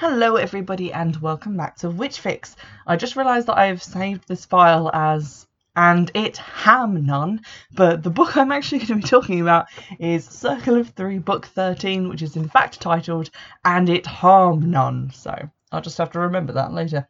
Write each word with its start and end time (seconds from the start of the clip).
Hello 0.00 0.36
everybody 0.36 0.94
and 0.94 1.14
welcome 1.16 1.58
back 1.58 1.76
to 1.76 1.90
Witch 1.90 2.20
Fix. 2.20 2.56
I 2.86 2.96
just 2.96 3.16
realised 3.16 3.48
that 3.48 3.58
I've 3.58 3.82
saved 3.82 4.26
this 4.26 4.46
file 4.46 4.90
as 4.94 5.46
and 5.76 6.10
it 6.14 6.38
ham 6.38 7.04
none, 7.04 7.42
but 7.72 8.02
the 8.02 8.08
book 8.08 8.34
I'm 8.34 8.50
actually 8.50 8.78
going 8.78 8.86
to 8.86 8.94
be 8.94 9.02
talking 9.02 9.42
about 9.42 9.66
is 9.98 10.24
Circle 10.24 10.76
of 10.76 10.88
Three, 10.88 11.18
Book 11.18 11.44
13, 11.44 12.08
which 12.08 12.22
is 12.22 12.34
in 12.34 12.48
fact 12.48 12.80
titled 12.80 13.28
And 13.62 13.90
It 13.90 14.06
Harm 14.06 14.70
None. 14.70 15.10
So 15.12 15.36
I'll 15.70 15.82
just 15.82 15.98
have 15.98 16.12
to 16.12 16.20
remember 16.20 16.54
that 16.54 16.72
later. 16.72 17.06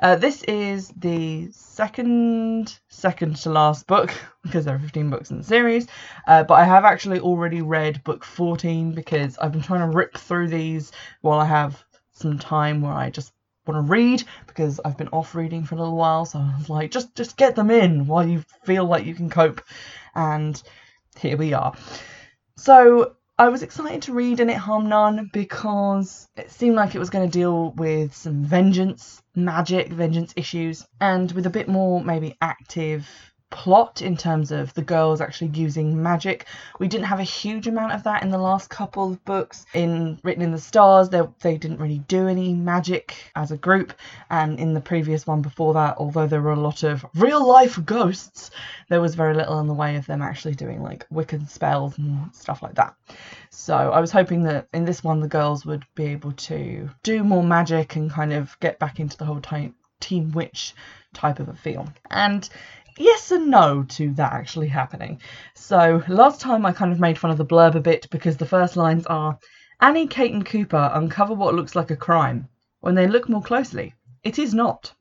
Uh, 0.00 0.16
this 0.16 0.42
is 0.44 0.94
the 0.96 1.50
second, 1.52 2.78
second 2.88 3.36
to 3.36 3.50
last 3.50 3.86
book 3.86 4.14
because 4.42 4.64
there 4.64 4.76
are 4.76 4.78
15 4.78 5.10
books 5.10 5.30
in 5.30 5.36
the 5.36 5.44
series. 5.44 5.88
Uh, 6.26 6.42
but 6.42 6.54
I 6.54 6.64
have 6.64 6.86
actually 6.86 7.20
already 7.20 7.60
read 7.60 8.02
book 8.02 8.24
14 8.24 8.92
because 8.92 9.36
I've 9.36 9.52
been 9.52 9.60
trying 9.60 9.90
to 9.90 9.94
rip 9.94 10.16
through 10.16 10.48
these 10.48 10.90
while 11.20 11.38
I 11.38 11.44
have 11.44 11.84
some 12.14 12.38
time 12.38 12.80
where 12.80 12.92
I 12.92 13.10
just 13.10 13.32
want 13.66 13.86
to 13.86 13.90
read 13.90 14.24
because 14.46 14.80
I've 14.84 14.96
been 14.98 15.08
off 15.08 15.34
reading 15.34 15.64
for 15.64 15.74
a 15.74 15.78
little 15.78 15.96
while. 15.96 16.24
So 16.24 16.38
I 16.38 16.54
was 16.58 16.68
like, 16.68 16.90
just 16.90 17.14
just 17.14 17.36
get 17.36 17.56
them 17.56 17.70
in 17.70 18.06
while 18.06 18.26
you 18.26 18.44
feel 18.64 18.84
like 18.84 19.06
you 19.06 19.14
can 19.14 19.30
cope. 19.30 19.62
And 20.14 20.60
here 21.18 21.36
we 21.36 21.52
are. 21.52 21.74
So 22.56 23.16
I 23.36 23.48
was 23.48 23.62
excited 23.62 24.02
to 24.02 24.12
read 24.12 24.38
And 24.38 24.50
It 24.50 24.56
Harm 24.56 24.88
None 24.88 25.30
because 25.32 26.28
it 26.36 26.52
seemed 26.52 26.76
like 26.76 26.94
it 26.94 27.00
was 27.00 27.10
going 27.10 27.28
to 27.28 27.38
deal 27.38 27.72
with 27.72 28.14
some 28.14 28.44
vengeance, 28.44 29.20
magic, 29.34 29.92
vengeance 29.92 30.32
issues, 30.36 30.86
and 31.00 31.32
with 31.32 31.46
a 31.46 31.50
bit 31.50 31.68
more 31.68 32.02
maybe 32.02 32.36
active 32.40 33.08
plot 33.54 34.02
in 34.02 34.16
terms 34.16 34.50
of 34.50 34.74
the 34.74 34.82
girls 34.82 35.20
actually 35.20 35.52
using 35.54 36.02
magic. 36.02 36.46
We 36.80 36.88
didn't 36.88 37.06
have 37.06 37.20
a 37.20 37.22
huge 37.24 37.68
amount 37.68 37.92
of 37.92 38.02
that 38.02 38.24
in 38.24 38.30
the 38.30 38.38
last 38.38 38.68
couple 38.68 39.12
of 39.12 39.24
books. 39.24 39.64
In 39.74 40.18
Written 40.24 40.42
in 40.42 40.50
the 40.50 40.58
Stars, 40.58 41.08
they, 41.08 41.22
they 41.40 41.56
didn't 41.56 41.78
really 41.78 42.00
do 42.00 42.26
any 42.26 42.52
magic 42.52 43.14
as 43.36 43.52
a 43.52 43.56
group, 43.56 43.92
and 44.28 44.58
in 44.58 44.74
the 44.74 44.80
previous 44.80 45.24
one 45.24 45.40
before 45.40 45.74
that, 45.74 45.98
although 45.98 46.26
there 46.26 46.42
were 46.42 46.50
a 46.50 46.56
lot 46.56 46.82
of 46.82 47.06
real 47.14 47.46
life 47.46 47.78
ghosts, 47.84 48.50
there 48.88 49.00
was 49.00 49.14
very 49.14 49.34
little 49.34 49.60
in 49.60 49.68
the 49.68 49.72
way 49.72 49.94
of 49.94 50.06
them 50.06 50.20
actually 50.20 50.56
doing 50.56 50.82
like 50.82 51.08
Wiccan 51.10 51.48
spells 51.48 51.96
and 51.96 52.34
stuff 52.34 52.60
like 52.60 52.74
that. 52.74 52.96
So 53.50 53.76
I 53.76 54.00
was 54.00 54.10
hoping 54.10 54.42
that 54.44 54.66
in 54.74 54.84
this 54.84 55.04
one 55.04 55.20
the 55.20 55.28
girls 55.28 55.64
would 55.64 55.84
be 55.94 56.06
able 56.06 56.32
to 56.32 56.90
do 57.04 57.22
more 57.22 57.44
magic 57.44 57.94
and 57.94 58.10
kind 58.10 58.32
of 58.32 58.58
get 58.58 58.80
back 58.80 58.98
into 58.98 59.16
the 59.16 59.24
whole 59.24 59.40
time 59.40 59.76
Team 60.00 60.32
Witch 60.32 60.74
type 61.14 61.38
of 61.38 61.48
a 61.48 61.54
feel. 61.54 61.88
And 62.10 62.48
yes 62.98 63.30
and 63.30 63.50
no 63.50 63.84
to 63.90 64.12
that 64.14 64.32
actually 64.32 64.68
happening. 64.68 65.20
So 65.54 66.02
last 66.08 66.40
time 66.40 66.64
I 66.66 66.72
kind 66.72 66.92
of 66.92 67.00
made 67.00 67.18
fun 67.18 67.30
of 67.30 67.38
the 67.38 67.46
blurb 67.46 67.74
a 67.74 67.80
bit 67.80 68.06
because 68.10 68.36
the 68.36 68.46
first 68.46 68.76
lines 68.76 69.06
are 69.06 69.38
Annie, 69.80 70.06
Kate 70.06 70.32
and 70.32 70.46
Cooper 70.46 70.90
uncover 70.94 71.34
what 71.34 71.54
looks 71.54 71.74
like 71.74 71.90
a 71.90 71.96
crime. 71.96 72.48
When 72.80 72.94
they 72.94 73.06
look 73.06 73.28
more 73.28 73.42
closely, 73.42 73.94
it 74.22 74.38
is 74.38 74.54
not. 74.54 74.92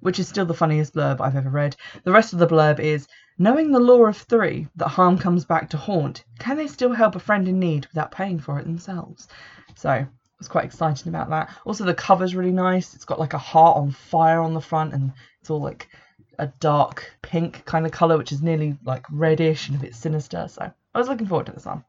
Which 0.00 0.18
is 0.18 0.28
still 0.28 0.44
the 0.44 0.54
funniest 0.54 0.94
blurb 0.94 1.20
I've 1.20 1.36
ever 1.36 1.50
read. 1.50 1.76
The 2.02 2.12
rest 2.12 2.32
of 2.32 2.38
the 2.38 2.46
blurb 2.46 2.78
is 2.78 3.08
Knowing 3.36 3.72
the 3.72 3.80
law 3.80 4.06
of 4.06 4.16
three, 4.16 4.68
that 4.76 4.86
harm 4.86 5.18
comes 5.18 5.44
back 5.44 5.68
to 5.68 5.76
haunt, 5.76 6.22
can 6.38 6.56
they 6.56 6.68
still 6.68 6.92
help 6.92 7.16
a 7.16 7.18
friend 7.18 7.48
in 7.48 7.58
need 7.58 7.84
without 7.86 8.12
paying 8.12 8.38
for 8.38 8.60
it 8.60 8.64
themselves? 8.64 9.26
So 9.74 9.90
I 9.90 10.06
was 10.38 10.46
quite 10.46 10.66
excited 10.66 11.08
about 11.08 11.30
that. 11.30 11.50
Also, 11.64 11.82
the 11.82 11.94
cover's 11.94 12.36
really 12.36 12.52
nice. 12.52 12.94
It's 12.94 13.04
got 13.04 13.18
like 13.18 13.34
a 13.34 13.38
heart 13.38 13.76
on 13.76 13.90
fire 13.90 14.40
on 14.40 14.54
the 14.54 14.60
front, 14.60 14.94
and 14.94 15.12
it's 15.40 15.50
all 15.50 15.60
like 15.60 15.88
a 16.38 16.46
dark 16.60 17.12
pink 17.22 17.64
kind 17.64 17.86
of 17.86 17.92
colour, 17.92 18.16
which 18.18 18.32
is 18.32 18.42
nearly 18.42 18.76
like 18.84 19.06
reddish 19.10 19.68
and 19.68 19.78
a 19.78 19.80
bit 19.80 19.94
sinister. 19.94 20.46
So 20.48 20.72
I 20.94 20.98
was 20.98 21.08
looking 21.08 21.26
forward 21.26 21.46
to 21.46 21.52
this 21.52 21.66
one. 21.66 21.84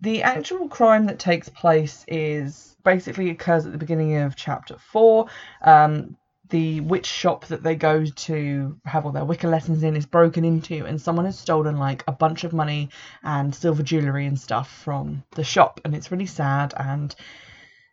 The 0.00 0.22
actual 0.22 0.68
crime 0.68 1.06
that 1.06 1.18
takes 1.18 1.48
place 1.48 2.04
is 2.08 2.76
basically 2.84 3.30
occurs 3.30 3.66
at 3.66 3.72
the 3.72 3.78
beginning 3.78 4.16
of 4.16 4.36
chapter 4.36 4.76
four. 4.78 5.26
Um, 5.62 6.16
the 6.50 6.80
witch 6.82 7.06
shop 7.06 7.46
that 7.46 7.62
they 7.62 7.74
go 7.74 8.04
to 8.04 8.78
have 8.84 9.06
all 9.06 9.12
their 9.12 9.24
Wicca 9.24 9.48
lessons 9.48 9.82
in 9.82 9.96
is 9.96 10.06
broken 10.06 10.44
into, 10.44 10.84
and 10.84 11.00
someone 11.00 11.24
has 11.24 11.38
stolen 11.38 11.78
like 11.78 12.04
a 12.06 12.12
bunch 12.12 12.44
of 12.44 12.52
money 12.52 12.90
and 13.22 13.54
silver 13.54 13.82
jewellery 13.82 14.26
and 14.26 14.38
stuff 14.38 14.70
from 14.70 15.24
the 15.32 15.44
shop, 15.44 15.80
and 15.84 15.94
it's 15.94 16.12
really 16.12 16.26
sad. 16.26 16.74
And 16.76 17.14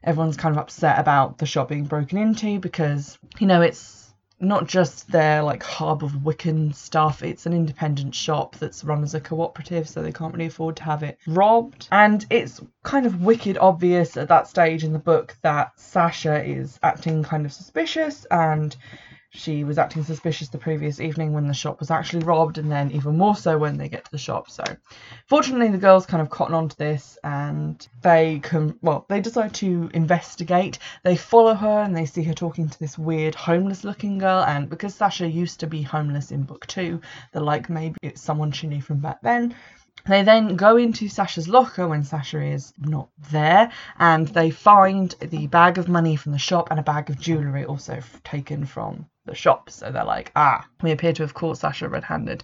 everyone's 0.03 0.37
kind 0.37 0.55
of 0.55 0.61
upset 0.61 0.99
about 0.99 1.37
the 1.37 1.45
shop 1.45 1.69
being 1.69 1.85
broken 1.85 2.17
into 2.17 2.59
because 2.59 3.17
you 3.39 3.47
know 3.47 3.61
it's 3.61 4.00
not 4.41 4.67
just 4.67 5.11
their 5.11 5.43
like 5.43 5.63
hub 5.63 6.03
of 6.03 6.11
Wiccan 6.11 6.73
stuff, 6.73 7.23
it's 7.23 7.45
an 7.45 7.53
independent 7.53 8.15
shop 8.15 8.55
that's 8.57 8.83
run 8.83 9.03
as 9.03 9.13
a 9.13 9.21
cooperative, 9.21 9.87
so 9.87 10.01
they 10.01 10.11
can't 10.11 10.33
really 10.33 10.47
afford 10.47 10.75
to 10.77 10.83
have 10.83 11.03
it 11.03 11.17
robbed. 11.27 11.87
And 11.91 12.25
it's 12.29 12.61
kind 12.83 13.05
of 13.05 13.21
wicked 13.21 13.57
obvious 13.57 14.17
at 14.17 14.27
that 14.29 14.47
stage 14.47 14.83
in 14.83 14.93
the 14.93 14.99
book 14.99 15.35
that 15.41 15.79
Sasha 15.79 16.43
is 16.43 16.79
acting 16.81 17.23
kind 17.23 17.45
of 17.45 17.53
suspicious 17.53 18.25
and 18.31 18.75
she 19.33 19.63
was 19.63 19.77
acting 19.77 20.03
suspicious 20.03 20.49
the 20.49 20.57
previous 20.57 20.99
evening 20.99 21.31
when 21.31 21.47
the 21.47 21.53
shop 21.53 21.79
was 21.79 21.89
actually 21.89 22.23
robbed, 22.25 22.57
and 22.57 22.69
then 22.69 22.91
even 22.91 23.17
more 23.17 23.35
so 23.35 23.57
when 23.57 23.77
they 23.77 23.87
get 23.87 24.03
to 24.03 24.11
the 24.11 24.17
shop. 24.17 24.49
So, 24.49 24.63
fortunately, 25.27 25.69
the 25.69 25.77
girls 25.77 26.05
kind 26.05 26.21
of 26.21 26.29
cotton 26.29 26.53
on 26.53 26.67
to 26.67 26.77
this 26.77 27.17
and 27.23 27.87
they 28.01 28.39
can, 28.39 28.77
well, 28.81 29.05
they 29.07 29.21
decide 29.21 29.53
to 29.55 29.89
investigate. 29.93 30.79
They 31.03 31.15
follow 31.15 31.53
her 31.53 31.81
and 31.81 31.95
they 31.95 32.05
see 32.05 32.23
her 32.23 32.33
talking 32.33 32.67
to 32.67 32.79
this 32.79 32.97
weird 32.97 33.33
homeless 33.33 33.85
looking 33.85 34.17
girl. 34.17 34.43
And 34.43 34.69
because 34.69 34.95
Sasha 34.95 35.29
used 35.29 35.61
to 35.61 35.67
be 35.67 35.81
homeless 35.81 36.31
in 36.31 36.43
book 36.43 36.67
two, 36.67 36.99
they're 37.31 37.41
like, 37.41 37.69
maybe 37.69 37.97
it's 38.01 38.21
someone 38.21 38.51
she 38.51 38.67
knew 38.67 38.81
from 38.81 38.99
back 38.99 39.21
then. 39.21 39.55
They 40.07 40.23
then 40.23 40.55
go 40.55 40.77
into 40.77 41.07
Sasha's 41.07 41.47
locker 41.47 41.87
when 41.87 42.03
Sasha 42.03 42.41
is 42.41 42.73
not 42.79 43.09
there 43.29 43.71
and 43.97 44.27
they 44.27 44.49
find 44.49 45.11
the 45.21 45.47
bag 45.47 45.77
of 45.77 45.87
money 45.87 46.15
from 46.15 46.31
the 46.31 46.39
shop 46.39 46.69
and 46.71 46.79
a 46.79 46.83
bag 46.83 47.09
of 47.09 47.19
jewellery 47.19 47.65
also 47.65 48.01
taken 48.23 48.65
from 48.65 49.05
the 49.25 49.35
shop. 49.35 49.69
So 49.69 49.91
they're 49.91 50.03
like, 50.03 50.31
ah, 50.35 50.65
we 50.81 50.91
appear 50.91 51.13
to 51.13 51.23
have 51.23 51.33
caught 51.33 51.57
Sasha 51.57 51.87
red 51.87 52.03
handed. 52.03 52.43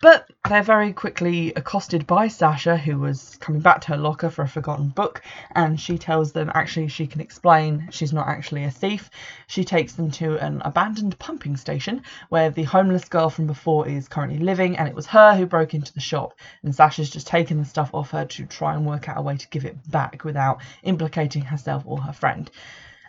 But 0.00 0.28
they're 0.48 0.62
very 0.62 0.92
quickly 0.92 1.52
accosted 1.54 2.06
by 2.06 2.28
Sasha, 2.28 2.76
who 2.76 2.98
was 2.98 3.36
coming 3.36 3.60
back 3.60 3.80
to 3.82 3.88
her 3.88 3.96
locker 3.96 4.28
for 4.28 4.42
a 4.42 4.48
forgotten 4.48 4.88
book, 4.88 5.22
and 5.54 5.80
she 5.80 5.96
tells 5.96 6.32
them 6.32 6.50
actually 6.54 6.88
she 6.88 7.06
can 7.06 7.20
explain 7.20 7.88
she's 7.92 8.12
not 8.12 8.26
actually 8.26 8.64
a 8.64 8.70
thief. 8.70 9.10
She 9.46 9.64
takes 9.64 9.92
them 9.92 10.10
to 10.12 10.38
an 10.38 10.60
abandoned 10.64 11.18
pumping 11.18 11.56
station 11.56 12.02
where 12.30 12.50
the 12.50 12.64
homeless 12.64 13.04
girl 13.04 13.30
from 13.30 13.46
before 13.46 13.86
is 13.86 14.08
currently 14.08 14.38
living, 14.38 14.76
and 14.76 14.88
it 14.88 14.94
was 14.94 15.06
her 15.06 15.36
who 15.36 15.46
broke 15.46 15.74
into 15.74 15.92
the 15.92 16.00
shop. 16.00 16.34
And 16.62 16.74
Sasha's 16.74 17.10
just 17.10 17.28
taken 17.28 17.58
the 17.58 17.64
stuff 17.64 17.90
off 17.94 18.10
her 18.10 18.24
to 18.24 18.46
try 18.46 18.74
and 18.74 18.84
work 18.84 19.08
out 19.08 19.18
a 19.18 19.22
way 19.22 19.36
to 19.36 19.48
give 19.48 19.64
it 19.64 19.76
back 19.88 20.24
without 20.24 20.60
implicating 20.82 21.42
herself 21.42 21.84
or 21.86 22.00
her 22.00 22.12
friend. 22.12 22.50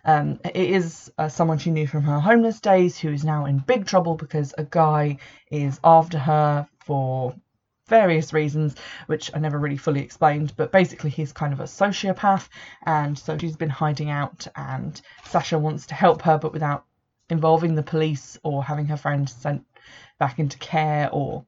Um, 0.06 0.40
it 0.44 0.56
is 0.56 1.12
uh, 1.18 1.30
someone 1.30 1.58
she 1.58 1.72
knew 1.72 1.88
from 1.88 2.04
her 2.04 2.20
homeless 2.20 2.60
days 2.60 2.98
who 2.98 3.12
is 3.12 3.24
now 3.24 3.46
in 3.46 3.60
big 3.60 3.86
trouble 3.86 4.16
because 4.16 4.54
a 4.58 4.64
guy 4.64 5.18
is 5.52 5.80
after 5.84 6.18
her 6.18 6.68
for 6.80 7.36
various 7.88 8.34
reasons, 8.34 8.76
which 9.08 9.32
I 9.34 9.40
never 9.40 9.60
really 9.60 9.78
fully 9.78 10.02
explained. 10.02 10.54
But 10.56 10.72
basically, 10.72 11.10
he's 11.10 11.34
kind 11.34 11.54
of 11.54 11.60
a 11.60 11.64
sociopath, 11.64 12.48
and 12.86 13.18
so 13.18 13.38
she's 13.38 13.58
been 13.58 13.70
hiding 13.70 14.10
out, 14.10 14.48
and 14.56 15.00
Sasha 15.26 15.58
wants 15.58 15.88
to 15.88 15.96
help 15.96 16.22
her, 16.22 16.38
but 16.38 16.54
without 16.54 16.86
involving 17.30 17.76
the 17.76 17.84
police 17.84 18.38
or 18.44 18.64
having 18.64 18.86
her 18.88 18.98
friend 18.98 19.30
sent 19.30 19.66
back 20.20 20.40
into 20.40 20.58
care 20.58 21.10
or 21.12 21.46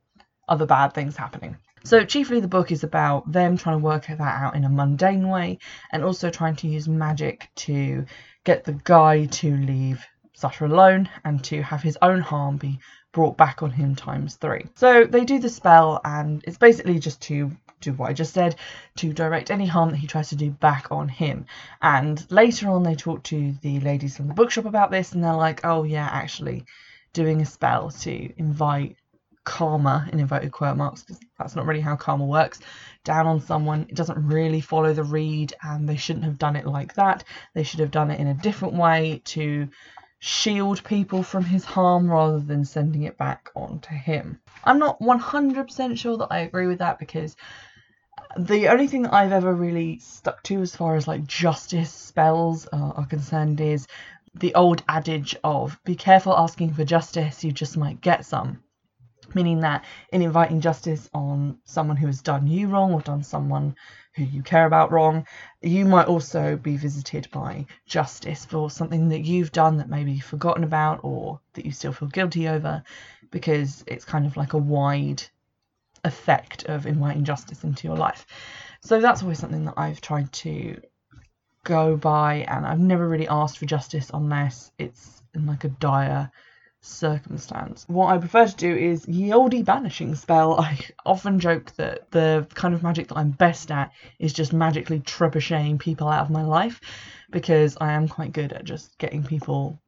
other 0.47 0.66
bad 0.66 0.94
things 0.94 1.16
happening. 1.16 1.57
So, 1.83 2.05
chiefly, 2.05 2.39
the 2.39 2.47
book 2.47 2.71
is 2.71 2.83
about 2.83 3.31
them 3.31 3.57
trying 3.57 3.79
to 3.79 3.83
work 3.83 4.05
that 4.05 4.21
out 4.21 4.55
in 4.55 4.65
a 4.65 4.69
mundane 4.69 5.27
way 5.29 5.57
and 5.91 6.03
also 6.03 6.29
trying 6.29 6.55
to 6.57 6.67
use 6.67 6.87
magic 6.87 7.49
to 7.55 8.05
get 8.43 8.63
the 8.63 8.73
guy 8.73 9.25
to 9.25 9.57
leave 9.57 10.05
Sasha 10.33 10.67
alone 10.67 11.09
and 11.25 11.43
to 11.45 11.63
have 11.63 11.81
his 11.81 11.97
own 12.01 12.21
harm 12.21 12.57
be 12.57 12.79
brought 13.11 13.35
back 13.35 13.63
on 13.63 13.71
him 13.71 13.95
times 13.95 14.35
three. 14.35 14.67
So, 14.75 15.05
they 15.05 15.25
do 15.25 15.39
the 15.39 15.49
spell, 15.49 15.99
and 16.05 16.43
it's 16.45 16.59
basically 16.59 16.99
just 16.99 17.22
to 17.23 17.51
do 17.79 17.93
what 17.93 18.11
I 18.11 18.13
just 18.13 18.35
said 18.35 18.57
to 18.97 19.11
direct 19.11 19.49
any 19.49 19.66
harm 19.66 19.89
that 19.89 19.97
he 19.97 20.05
tries 20.05 20.29
to 20.29 20.35
do 20.35 20.51
back 20.51 20.91
on 20.91 21.09
him. 21.09 21.47
And 21.81 22.23
later 22.31 22.69
on, 22.69 22.84
they 22.84 22.95
talk 22.95 23.23
to 23.23 23.53
the 23.61 23.79
ladies 23.79 24.16
from 24.16 24.27
the 24.27 24.35
bookshop 24.35 24.66
about 24.66 24.91
this, 24.91 25.13
and 25.13 25.23
they're 25.23 25.34
like, 25.34 25.61
oh, 25.66 25.84
yeah, 25.84 26.07
actually, 26.11 26.66
doing 27.13 27.41
a 27.41 27.45
spell 27.45 27.89
to 27.89 28.34
invite 28.39 28.97
karma 29.43 30.08
in 30.11 30.20
inverted 30.20 30.52
quote 30.52 30.78
marks 30.78 31.03
because 31.03 31.20
that's 31.38 31.55
not 31.55 31.66
really 31.66 31.82
how 31.82 31.96
karma 31.96 32.26
works. 32.26 32.59
Down 33.03 33.28
on 33.28 33.41
someone 33.41 33.88
it 33.90 33.96
doesn't 33.96 34.28
really 34.28 34.61
follow 34.61 34.93
the 34.93 35.03
read 35.03 35.53
and 35.61 35.88
they 35.88 35.97
shouldn't 35.97 36.26
have 36.26 36.38
done 36.38 36.55
it 36.55 36.67
like 36.67 36.93
that. 36.96 37.23
They 37.53 37.64
should 37.64 37.79
have 37.79 37.91
done 37.91 38.11
it 38.11 38.20
in 38.20 38.28
a 38.28 38.34
different 38.34 38.76
way 38.76 39.22
to 39.26 39.70
shield 40.20 40.84
people 40.84 41.23
from 41.23 41.43
his 41.43 41.66
harm 41.66 42.09
rather 42.09 42.40
than 42.40 42.64
sending 42.64 43.03
it 43.03 43.17
back 43.17 43.49
onto 43.55 43.90
him. 43.90 44.40
I'm 44.64 44.78
not 44.78 44.99
100% 44.99 45.97
sure 45.97 46.17
that 46.17 46.28
i 46.29 46.40
agree 46.40 46.67
with 46.67 46.78
that 46.78 46.99
because 46.99 47.35
the 48.37 48.67
only 48.70 48.87
thing 48.87 49.02
that 49.02 49.14
i've 49.14 49.32
ever 49.32 49.53
really 49.53 49.97
stuck 49.99 50.41
to 50.44 50.61
as 50.61 50.76
far 50.76 50.96
as 50.96 51.08
like 51.08 51.26
justice 51.26 51.91
spells 51.91 52.67
are 52.72 53.05
concerned 53.08 53.59
is 53.59 53.87
the 54.35 54.55
old 54.55 54.84
adage 54.87 55.35
of 55.44 55.78
be 55.84 55.96
careful 55.96 56.37
asking 56.37 56.73
for 56.73 56.85
justice 56.85 57.44
you 57.44 57.52
just 57.52 57.76
might 57.76 57.99
get 57.99 58.26
some 58.26 58.61
meaning 59.35 59.61
that 59.61 59.85
in 60.11 60.22
inviting 60.22 60.61
justice 60.61 61.09
on 61.13 61.57
someone 61.66 61.97
who 61.97 62.07
has 62.07 62.22
done 62.22 62.47
you 62.47 62.67
wrong 62.67 62.93
or 62.93 63.01
done 63.01 63.23
someone 63.23 63.75
who 64.13 64.23
you 64.23 64.43
care 64.43 64.66
about 64.66 64.91
wrong, 64.91 65.25
you 65.61 65.85
might 65.85 66.07
also 66.07 66.57
be 66.57 66.78
visited 66.78 67.29
by 67.31 67.66
justice 67.85 68.45
for 68.45 68.69
something 68.69 69.09
that 69.09 69.22
you've 69.22 69.51
done 69.51 69.78
that 69.78 69.89
maybe 69.89 70.11
you've 70.11 70.23
forgotten 70.23 70.63
about 70.63 70.99
or 71.03 71.39
that 71.53 71.66
you 71.66 71.72
still 71.72 71.93
feel 71.93 72.09
guilty 72.09 72.47
over, 72.47 72.83
because 73.31 73.83
it's 73.87 74.05
kind 74.05 74.25
of 74.25 74.35
like 74.35 74.53
a 74.53 74.57
wide 74.57 75.23
effect 76.03 76.66
of 76.66 76.85
inviting 76.85 77.23
justice 77.23 77.63
into 77.63 77.87
your 77.87 77.95
life. 77.95 78.25
So 78.81 78.99
that's 78.99 79.22
always 79.22 79.39
something 79.39 79.66
that 79.66 79.75
I've 79.77 80.01
tried 80.01 80.31
to 80.34 80.81
go 81.63 81.95
by, 81.95 82.45
and 82.49 82.66
I've 82.66 82.79
never 82.79 83.07
really 83.07 83.27
asked 83.27 83.59
for 83.59 83.66
justice 83.66 84.09
unless 84.13 84.72
it's 84.77 85.22
in 85.34 85.45
like 85.45 85.63
a 85.63 85.69
dire 85.69 86.31
circumstance. 86.81 87.85
What 87.87 88.13
I 88.13 88.17
prefer 88.17 88.47
to 88.47 88.55
do 88.55 88.75
is 88.75 89.05
Yieldy 89.05 89.63
banishing 89.63 90.16
spell. 90.16 90.59
I 90.59 90.79
often 91.05 91.39
joke 91.39 91.72
that 91.75 92.09
the 92.11 92.47
kind 92.53 92.73
of 92.73 92.83
magic 92.83 93.07
that 93.07 93.17
I'm 93.17 93.31
best 93.31 93.72
at 93.72 93.91
is 94.19 94.33
just 94.33 94.53
magically 94.53 94.99
trebucheting 94.99 95.79
people 95.79 96.07
out 96.07 96.23
of 96.25 96.29
my 96.29 96.43
life 96.43 96.81
because 97.29 97.78
I 97.79 97.93
am 97.93 98.07
quite 98.07 98.33
good 98.33 98.53
at 98.53 98.66
just 98.66 98.97
getting 98.97 99.23
people 99.23 99.79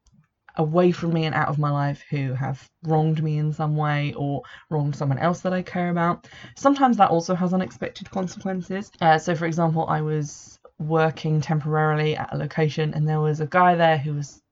away 0.55 0.91
from 0.91 1.13
me 1.13 1.25
and 1.25 1.33
out 1.33 1.47
of 1.47 1.57
my 1.57 1.71
life 1.71 2.03
who 2.09 2.33
have 2.33 2.69
wronged 2.83 3.23
me 3.23 3.39
in 3.39 3.51
some 3.51 3.75
way 3.75 4.13
or 4.13 4.43
wronged 4.69 4.95
someone 4.95 5.17
else 5.17 5.41
that 5.41 5.53
I 5.53 5.63
care 5.63 5.89
about. 5.89 6.27
Sometimes 6.55 6.97
that 6.97 7.09
also 7.09 7.33
has 7.33 7.53
unexpected 7.53 8.09
consequences. 8.11 8.91
Uh, 9.01 9.17
so, 9.17 9.35
for 9.35 9.47
example, 9.47 9.87
I 9.87 10.01
was 10.01 10.59
working 10.79 11.41
temporarily 11.41 12.15
at 12.15 12.33
a 12.33 12.37
location 12.37 12.93
and 12.93 13.07
there 13.07 13.19
was 13.19 13.39
a 13.39 13.47
guy 13.47 13.75
there 13.75 13.97
who 13.97 14.13
was 14.13 14.42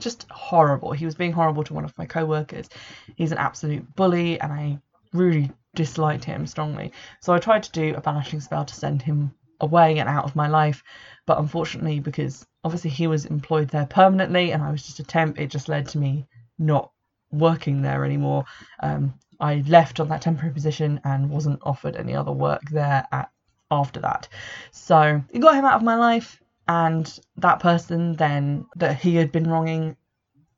just 0.00 0.26
horrible. 0.30 0.92
He 0.92 1.04
was 1.04 1.14
being 1.14 1.32
horrible 1.32 1.64
to 1.64 1.74
one 1.74 1.84
of 1.84 1.96
my 1.98 2.06
co-workers. 2.06 2.68
He's 3.16 3.32
an 3.32 3.38
absolute 3.38 3.94
bully, 3.96 4.40
and 4.40 4.52
I 4.52 4.78
really 5.12 5.50
disliked 5.74 6.24
him 6.24 6.46
strongly. 6.46 6.92
So 7.20 7.32
I 7.32 7.38
tried 7.38 7.62
to 7.64 7.72
do 7.72 7.94
a 7.94 8.00
banishing 8.00 8.40
spell 8.40 8.64
to 8.64 8.74
send 8.74 9.02
him 9.02 9.34
away 9.60 9.98
and 9.98 10.08
out 10.08 10.24
of 10.24 10.36
my 10.36 10.48
life, 10.48 10.82
but 11.26 11.38
unfortunately, 11.38 12.00
because 12.00 12.46
obviously 12.64 12.90
he 12.90 13.06
was 13.06 13.26
employed 13.26 13.68
there 13.68 13.86
permanently 13.86 14.52
and 14.52 14.62
I 14.62 14.70
was 14.70 14.84
just 14.84 15.00
a 15.00 15.04
temp, 15.04 15.38
it 15.38 15.48
just 15.50 15.68
led 15.68 15.88
to 15.88 15.98
me 15.98 16.26
not 16.58 16.90
working 17.30 17.82
there 17.82 18.04
anymore. 18.04 18.44
Um, 18.80 19.14
I 19.40 19.62
left 19.66 20.00
on 20.00 20.08
that 20.08 20.22
temporary 20.22 20.52
position 20.52 21.00
and 21.04 21.30
wasn't 21.30 21.60
offered 21.62 21.96
any 21.96 22.14
other 22.14 22.32
work 22.32 22.62
there 22.70 23.06
at 23.12 23.30
after 23.70 24.00
that. 24.00 24.28
So 24.72 25.22
it 25.30 25.40
got 25.40 25.54
him 25.54 25.64
out 25.64 25.76
of 25.76 25.82
my 25.82 25.96
life 25.96 26.42
and 26.68 27.18
that 27.38 27.60
person 27.60 28.14
then 28.14 28.66
that 28.76 28.98
he 28.98 29.16
had 29.16 29.32
been 29.32 29.48
wronging 29.50 29.96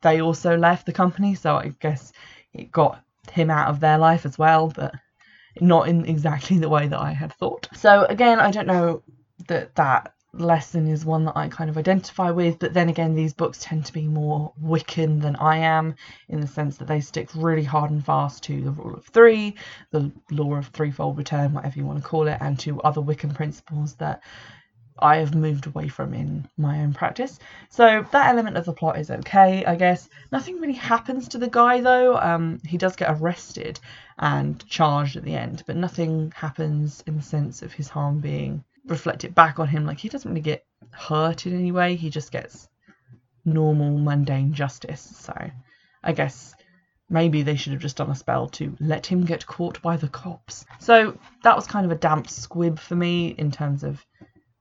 they 0.03 0.21
also 0.21 0.57
left 0.57 0.87
the 0.87 0.93
company. 0.93 1.35
So 1.35 1.57
i 1.57 1.69
guess 1.81 2.13
it 2.53 2.73
got 2.73 3.03
him 3.31 3.51
out 3.51 3.69
of 3.69 3.81
their 3.81 3.99
life 3.99 4.27
as 4.27 4.37
well 4.39 4.69
but 4.69 4.95
not 5.61 5.89
in 5.89 6.05
exactly 6.07 6.59
the 6.59 6.69
way 6.69 6.89
that 6.89 7.01
i 7.01 7.13
had 7.13 7.33
thought. 7.35 7.69
So 7.75 8.05
again 8.05 8.41
i 8.41 8.51
don't 8.51 8.67
know 8.67 9.03
that 9.49 9.75
that 9.77 10.13
lesson 10.33 10.87
is 10.87 11.05
one 11.05 11.25
that 11.25 11.37
i 11.37 11.49
kind 11.49 11.69
of 11.69 11.77
identify 11.77 12.31
with 12.31 12.57
but 12.61 12.73
then 12.73 12.89
again 12.89 13.17
these 13.17 13.35
books 13.35 13.59
tend 13.61 13.85
to 13.85 13.93
be 13.93 14.07
more 14.07 14.53
wiccan 14.63 15.21
than 15.21 15.35
i 15.37 15.57
am 15.57 15.93
in 16.29 16.41
the 16.41 16.47
sense 16.47 16.77
that 16.77 16.87
they 16.87 17.01
stick 17.01 17.29
really 17.35 17.65
hard 17.65 17.91
and 17.91 18.05
fast 18.05 18.45
to 18.45 18.61
the 18.63 18.71
rule 18.71 18.95
of 18.95 19.05
three 19.07 19.57
the 19.91 20.11
law 20.31 20.55
of 20.55 20.69
threefold 20.69 21.19
return 21.19 21.53
whatever 21.53 21.77
you 21.77 21.85
want 21.85 21.99
to 22.01 22.05
call 22.09 22.29
it 22.29 22.39
and 22.41 22.61
to 22.61 22.81
other 22.83 23.01
wiccan 23.01 23.35
principles 23.35 23.95
that 23.95 24.23
I 25.03 25.17
have 25.17 25.35
moved 25.35 25.67
away 25.67 25.89
from 25.89 26.15
in 26.15 26.49
my 26.57 26.81
own 26.81 26.93
practice. 26.93 27.39
So 27.69 28.07
that 28.13 28.29
element 28.29 28.57
of 28.57 28.65
the 28.65 28.73
plot 28.73 28.99
is 28.99 29.11
okay, 29.11 29.65
I 29.65 29.77
guess. 29.77 30.09
Nothing 30.33 30.61
really 30.61 30.75
happens 30.75 31.29
to 31.29 31.39
the 31.39 31.49
guy 31.49 31.81
though. 31.81 32.17
Um, 32.17 32.61
he 32.65 32.79
does 32.79 32.97
get 32.97 33.11
arrested 33.11 33.81
and 34.19 34.65
charged 34.69 35.17
at 35.17 35.25
the 35.25 35.35
end, 35.35 35.63
but 35.67 35.77
nothing 35.77 36.33
happens 36.37 37.03
in 37.07 37.17
the 37.17 37.23
sense 37.23 37.63
of 37.63 37.73
his 37.73 37.89
harm 37.89 38.21
being 38.21 38.65
reflected 38.87 39.35
back 39.35 39.59
on 39.59 39.69
him. 39.69 39.87
Like 39.87 39.99
he 39.99 40.09
doesn't 40.09 40.31
really 40.31 40.41
get 40.41 40.65
hurt 40.91 41.47
in 41.47 41.55
any 41.55 41.73
way. 41.73 41.97
He 41.97 42.11
just 42.11 42.33
gets 42.33 42.69
normal 43.45 43.99
mundane 43.99 44.53
justice. 44.53 45.01
So 45.01 45.35
I 46.03 46.13
guess 46.13 46.55
maybe 47.09 47.43
they 47.43 47.57
should 47.57 47.73
have 47.73 47.83
just 47.83 47.97
done 47.97 48.11
a 48.11 48.15
spell 48.15 48.49
to 48.49 48.77
let 48.81 49.05
him 49.07 49.25
get 49.25 49.47
caught 49.47 49.83
by 49.83 49.97
the 49.97 50.09
cops. 50.09 50.65
So 50.79 51.19
that 51.43 51.57
was 51.57 51.67
kind 51.67 51.85
of 51.85 51.93
a 51.93 51.97
damp 51.97 52.29
squib 52.29 52.79
for 52.79 52.95
me 52.95 53.29
in 53.29 53.51
terms 53.51 53.83
of 53.83 54.05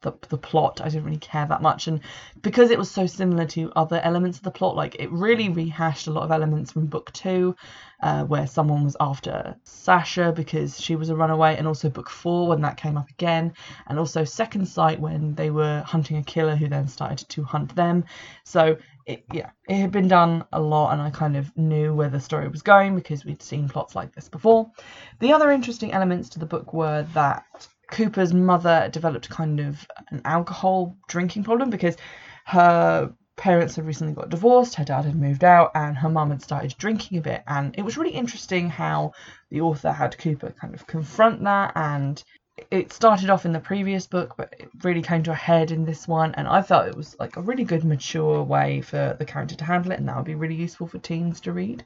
the, 0.01 0.13
the 0.29 0.37
plot. 0.37 0.81
I 0.81 0.89
didn't 0.89 1.05
really 1.05 1.17
care 1.17 1.45
that 1.45 1.61
much. 1.61 1.87
And 1.87 2.01
because 2.41 2.71
it 2.71 2.77
was 2.77 2.89
so 2.89 3.05
similar 3.05 3.45
to 3.47 3.71
other 3.75 3.99
elements 4.03 4.37
of 4.37 4.43
the 4.43 4.51
plot, 4.51 4.75
like 4.75 4.95
it 4.95 5.11
really 5.11 5.49
rehashed 5.49 6.07
a 6.07 6.11
lot 6.11 6.23
of 6.23 6.31
elements 6.31 6.71
from 6.71 6.85
book 6.85 7.11
two, 7.11 7.55
uh, 8.01 8.23
where 8.23 8.47
someone 8.47 8.85
was 8.85 8.95
after 8.99 9.55
Sasha 9.65 10.31
because 10.31 10.79
she 10.79 10.95
was 10.95 11.09
a 11.09 11.15
runaway, 11.15 11.57
and 11.57 11.67
also 11.67 11.89
book 11.89 12.09
four 12.09 12.47
when 12.47 12.61
that 12.61 12.77
came 12.77 12.97
up 12.97 13.09
again, 13.09 13.53
and 13.87 13.99
also 13.99 14.23
Second 14.23 14.67
Sight 14.67 14.99
when 14.99 15.35
they 15.35 15.49
were 15.49 15.81
hunting 15.81 16.17
a 16.17 16.23
killer 16.23 16.55
who 16.55 16.69
then 16.69 16.87
started 16.87 17.27
to 17.29 17.43
hunt 17.43 17.75
them. 17.75 18.05
So 18.45 18.77
it, 19.05 19.25
yeah, 19.33 19.49
it 19.67 19.75
had 19.75 19.91
been 19.91 20.07
done 20.07 20.45
a 20.53 20.61
lot, 20.61 20.93
and 20.93 21.01
I 21.01 21.09
kind 21.09 21.35
of 21.35 21.55
knew 21.57 21.93
where 21.93 22.09
the 22.09 22.19
story 22.19 22.47
was 22.47 22.61
going 22.61 22.95
because 22.95 23.25
we'd 23.25 23.41
seen 23.41 23.67
plots 23.67 23.95
like 23.95 24.15
this 24.15 24.29
before. 24.29 24.71
The 25.19 25.33
other 25.33 25.51
interesting 25.51 25.91
elements 25.91 26.29
to 26.29 26.39
the 26.39 26.45
book 26.45 26.73
were 26.73 27.05
that 27.13 27.67
Cooper's 27.91 28.33
mother 28.33 28.89
developed 28.91 29.29
kind 29.29 29.59
of 29.59 29.87
an 30.09 30.21
alcohol 30.25 30.97
drinking 31.07 31.43
problem 31.43 31.69
because 31.69 31.97
her 32.45 33.13
parents 33.35 33.77
had 33.77 33.85
recently 33.85 34.13
got 34.13 34.29
divorced, 34.29 34.75
her 34.75 34.83
dad 34.83 35.05
had 35.05 35.15
moved 35.15 35.43
out, 35.43 35.71
and 35.73 35.97
her 35.97 36.09
mum 36.09 36.29
had 36.29 36.41
started 36.41 36.75
drinking 36.77 37.17
a 37.17 37.21
bit. 37.21 37.41
And 37.47 37.73
it 37.77 37.83
was 37.83 37.97
really 37.97 38.11
interesting 38.11 38.69
how 38.69 39.13
the 39.49 39.61
author 39.61 39.91
had 39.91 40.17
Cooper 40.17 40.53
kind 40.59 40.75
of 40.75 40.85
confront 40.85 41.43
that. 41.45 41.71
And 41.75 42.21
it 42.69 42.91
started 42.91 43.29
off 43.29 43.45
in 43.45 43.53
the 43.53 43.59
previous 43.59 44.07
book, 44.07 44.33
but 44.35 44.53
it 44.59 44.69
really 44.83 45.01
came 45.01 45.23
to 45.23 45.31
a 45.31 45.35
head 45.35 45.71
in 45.71 45.85
this 45.85 46.07
one. 46.07 46.35
And 46.35 46.47
I 46.47 46.61
felt 46.61 46.87
it 46.87 46.97
was 46.97 47.15
like 47.17 47.37
a 47.37 47.41
really 47.41 47.63
good, 47.63 47.85
mature 47.85 48.43
way 48.43 48.81
for 48.81 49.15
the 49.17 49.25
character 49.25 49.55
to 49.55 49.63
handle 49.63 49.93
it, 49.93 49.99
and 49.99 50.09
that 50.09 50.17
would 50.17 50.25
be 50.25 50.35
really 50.35 50.55
useful 50.55 50.87
for 50.87 50.99
teens 50.99 51.39
to 51.41 51.53
read. 51.53 51.85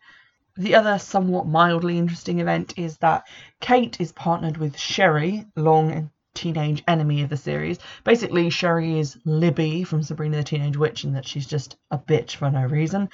The 0.55 0.75
other 0.75 0.99
somewhat 0.99 1.47
mildly 1.47 1.97
interesting 1.97 2.39
event 2.39 2.75
is 2.77 2.97
that 2.97 3.25
Kate 3.59 3.99
is 3.99 4.11
partnered 4.11 4.57
with 4.57 4.77
Sherrie, 4.77 5.47
long 5.55 6.11
teenage 6.35 6.83
enemy 6.87 7.23
of 7.23 7.29
the 7.29 7.37
series. 7.37 7.79
Basically, 8.03 8.51
Sherrie 8.51 8.99
is 8.99 9.17
Libby 9.25 9.83
from 9.83 10.03
Sabrina 10.03 10.37
the 10.37 10.43
Teenage 10.43 10.77
Witch 10.77 11.05
in 11.05 11.13
that 11.13 11.25
she's 11.25 11.47
just 11.47 11.77
a 11.89 11.97
bitch 11.97 12.35
for 12.35 12.51
no 12.51 12.65
reason. 12.65 13.09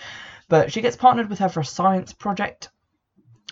But 0.49 0.73
she 0.73 0.81
gets 0.81 0.97
partnered 0.97 1.29
with 1.29 1.39
her 1.39 1.47
for 1.47 1.61
a 1.61 1.65
science 1.65 2.11
project. 2.11 2.71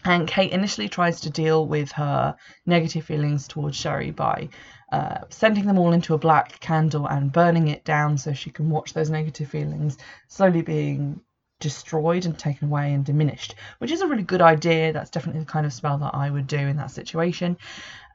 And 0.03 0.27
Kate 0.27 0.51
initially 0.51 0.89
tries 0.89 1.21
to 1.21 1.29
deal 1.29 1.65
with 1.65 1.91
her 1.93 2.35
negative 2.65 3.05
feelings 3.05 3.47
towards 3.47 3.77
Sherrie 3.77 4.11
by 4.11 4.49
uh, 4.91 5.19
sending 5.29 5.65
them 5.65 5.79
all 5.79 5.93
into 5.93 6.13
a 6.13 6.19
black 6.19 6.59
candle 6.59 7.07
and 7.07 7.31
burning 7.31 7.69
it 7.69 7.85
down 7.85 8.17
so 8.17 8.33
she 8.33 8.51
can 8.51 8.69
watch 8.69 8.93
those 8.93 9.09
negative 9.09 9.49
feelings 9.49 9.97
slowly 10.27 10.61
being 10.61 11.21
destroyed 11.59 12.25
and 12.25 12.37
taken 12.37 12.67
away 12.67 12.93
and 12.93 13.05
diminished, 13.05 13.55
which 13.79 13.91
is 13.91 14.01
a 14.01 14.07
really 14.07 14.23
good 14.23 14.41
idea. 14.41 14.93
That's 14.93 15.09
definitely 15.09 15.41
the 15.41 15.51
kind 15.51 15.65
of 15.65 15.73
spell 15.73 15.97
that 15.99 16.15
I 16.15 16.29
would 16.29 16.47
do 16.47 16.57
in 16.57 16.77
that 16.77 16.91
situation. 16.91 17.57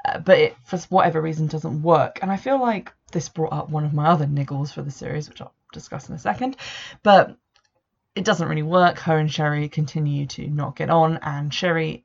Uh, 0.05 0.19
but 0.19 0.39
it, 0.39 0.57
for 0.65 0.79
whatever 0.89 1.21
reason, 1.21 1.47
doesn't 1.47 1.83
work. 1.83 2.19
And 2.23 2.31
I 2.31 2.37
feel 2.37 2.61
like 2.61 2.93
this 3.13 3.29
brought 3.29 3.53
up 3.53 3.71
one 3.71 3.85
of 3.85 3.93
my 3.93 4.07
other 4.07 4.27
niggles 4.27 4.73
for 4.73 4.83
the 4.83 4.91
series, 4.91 5.29
which 5.29 5.41
I'll 5.41 5.55
discuss 5.73 6.09
in 6.09 6.15
a 6.15 6.19
second. 6.19 6.57
But 7.03 7.37
it 8.15 8.25
doesn't 8.25 8.49
really 8.49 8.63
work. 8.63 8.99
Her 8.99 9.19
and 9.19 9.33
Sherrie 9.33 9.69
continue 9.69 10.27
to 10.27 10.47
not 10.49 10.77
get 10.77 10.91
on, 10.91 11.19
and 11.23 11.53
Sherrie 11.53 12.05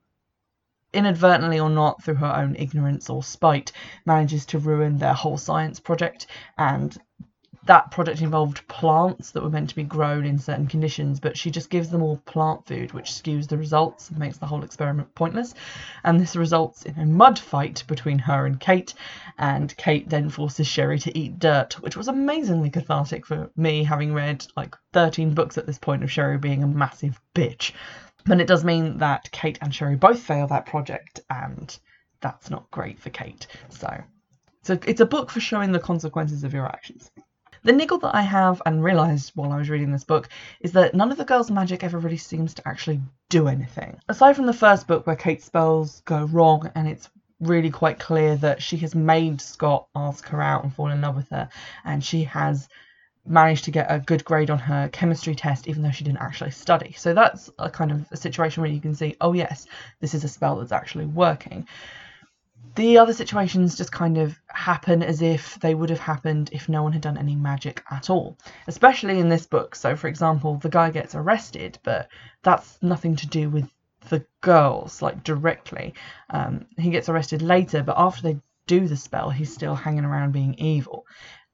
inadvertently 0.94 1.60
or 1.60 1.70
not, 1.70 2.04
through 2.04 2.16
her 2.16 2.36
own 2.36 2.56
ignorance 2.56 3.10
or 3.10 3.24
spite, 3.24 3.72
manages 4.06 4.46
to 4.48 4.60
ruin 4.60 4.98
their 4.98 5.14
whole 5.14 5.38
science 5.38 5.80
project. 5.80 6.28
And 6.58 6.96
that 7.68 7.92
project 7.92 8.22
involved 8.22 8.68
plants 8.68 9.32
that 9.32 9.44
were 9.44 9.50
meant 9.50 9.70
to 9.70 9.76
be 9.76 9.84
grown 9.84 10.26
in 10.26 10.40
certain 10.40 10.68
conditions, 10.68 11.20
but 11.20 11.38
she 11.38 11.52
just 11.52 11.70
gives 11.70 11.90
them 11.90 12.02
all 12.02 12.18
plant 12.26 12.66
food, 12.66 12.94
which 12.94 13.12
skews 13.12 13.48
the 13.48 13.58
results 13.58 14.10
and 14.10 14.18
makes 14.18 14.38
the 14.38 14.46
whole 14.46 14.64
experiment 14.64 15.14
pointless. 15.16 15.54
And 16.04 16.20
this 16.20 16.36
results 16.36 16.84
in 16.84 16.98
a 16.98 17.06
mud 17.06 17.38
fight 17.38 17.84
between 17.88 18.20
her 18.20 18.46
and 18.46 18.60
Kate, 18.60 18.94
and 19.38 19.76
Kate 19.78 20.10
then 20.10 20.30
forces 20.30 20.68
Sherrie 20.68 21.00
to 21.00 21.18
eat 21.18 21.40
dirt, 21.40 21.74
which 21.82 21.96
was 21.96 22.08
amazingly 22.08 22.70
cathartic 22.70 23.26
for 23.26 23.52
me, 23.56 23.84
having 23.84 24.14
read 24.14 24.46
like 24.56 24.76
13 24.94 25.34
books 25.34 25.58
at 25.58 25.66
this 25.66 25.78
point 25.78 26.04
of 26.04 26.12
Sherrie 26.12 26.38
being 26.38 26.64
a 26.64 26.68
massive 26.68 27.20
bitch. 27.36 27.74
But 28.26 28.42
it 28.42 28.48
does 28.48 28.64
mean 28.64 28.98
that 28.98 29.32
Kate 29.32 29.60
and 29.62 29.74
Sherrie 29.74 29.96
both 29.96 30.20
fail 30.20 30.48
that 30.48 30.66
project, 30.66 31.20
and 31.30 31.78
that's 32.22 32.50
not 32.50 32.72
great 32.72 33.00
for 33.00 33.10
Kate. 33.10 33.48
So, 33.70 34.04
so 34.64 34.80
it's 34.86 35.02
a 35.02 35.06
book 35.06 35.30
for 35.30 35.40
showing 35.40 35.72
the 35.72 35.80
consequences 35.80 36.44
of 36.44 36.54
your 36.54 36.66
actions. 36.66 37.12
The 37.64 37.74
niggle 37.74 37.98
that 38.00 38.16
I 38.16 38.22
have 38.22 38.62
and 38.66 38.84
realised 38.84 39.32
while 39.36 39.52
I 39.52 39.58
was 39.58 39.70
reading 39.70 39.92
this 39.92 40.04
book 40.04 40.30
is 40.62 40.72
that 40.74 40.94
none 40.94 41.12
of 41.12 41.18
the 41.18 41.26
girls' 41.26 41.52
magic 41.52 41.84
ever 41.84 41.98
really 41.98 42.18
seems 42.18 42.54
to 42.56 42.68
actually 42.68 43.02
do 43.30 43.48
anything. 43.48 44.00
Aside 44.10 44.36
from 44.36 44.46
the 44.46 44.54
first 44.54 44.88
book 44.88 45.06
where 45.06 45.16
Kate's 45.16 45.46
spells 45.46 46.02
go 46.06 46.26
wrong 46.26 46.72
and 46.76 46.88
it's 46.88 47.10
really 47.40 47.70
quite 47.70 48.00
clear 48.00 48.36
that 48.38 48.62
she 48.62 48.78
has 48.78 48.96
made 48.96 49.42
Scott 49.42 49.88
ask 49.96 50.28
her 50.30 50.42
out 50.42 50.64
and 50.64 50.74
fall 50.74 50.90
in 50.90 51.02
love 51.02 51.16
with 51.16 51.30
her, 51.30 51.50
and 51.86 52.04
she 52.04 52.24
has 52.24 52.68
managed 53.26 53.66
to 53.66 53.72
get 53.72 53.88
a 53.90 54.00
good 54.00 54.24
grade 54.24 54.50
on 54.50 54.58
her 54.58 54.90
chemistry 54.90 55.36
test 55.36 55.68
even 55.68 55.84
though 55.84 55.92
she 55.92 56.04
didn't 56.04 56.22
actually 56.22 56.52
study. 56.52 56.96
So 56.98 57.14
that's 57.14 57.50
a 57.60 57.70
kind 57.70 57.92
of 57.92 58.06
a 58.12 58.18
situation 58.18 58.62
where 58.62 58.72
you 58.72 58.80
can 58.80 58.96
see, 58.96 59.16
oh 59.20 59.34
yes, 59.34 59.68
this 60.00 60.14
is 60.14 60.24
a 60.24 60.30
spell 60.30 60.56
that's 60.56 60.72
actually 60.72 61.06
working. 61.06 61.68
The 62.76 63.00
other 63.00 63.14
situations 63.14 63.76
just 63.76 63.92
kind 63.92 64.18
of 64.18 64.40
happen 64.50 65.02
as 65.02 65.22
if 65.22 65.60
they 65.60 65.74
would 65.74 65.90
have 65.90 66.00
happened 66.00 66.50
if 66.54 66.70
no 66.70 66.84
one 66.84 66.94
had 66.94 67.02
done 67.02 67.18
any 67.18 67.36
magic 67.36 67.84
at 67.90 68.10
all, 68.10 68.38
especially 68.68 69.20
in 69.20 69.30
this 69.30 69.48
book. 69.48 69.76
So, 69.76 69.96
for 69.96 70.08
example, 70.08 70.58
the 70.58 70.70
guy 70.70 70.92
gets 70.92 71.16
arrested, 71.16 71.80
but 71.84 72.08
that's 72.44 72.78
nothing 72.84 73.16
to 73.16 73.28
do 73.28 73.50
with 73.50 73.68
the 74.10 74.24
girls, 74.42 75.02
like 75.02 75.24
directly. 75.24 75.96
Um, 76.30 76.68
he 76.78 76.92
gets 76.92 77.10
arrested 77.10 77.42
later, 77.42 77.82
but 77.82 77.98
after 77.98 78.22
they 78.22 78.40
do 78.68 78.88
the 78.88 78.98
spell, 78.98 79.32
he's 79.32 79.54
still 79.54 79.76
hanging 79.76 80.06
around 80.06 80.34
being 80.34 80.54
evil. 80.56 81.06